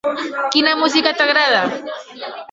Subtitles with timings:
[0.55, 1.59] Quina música t'agrada?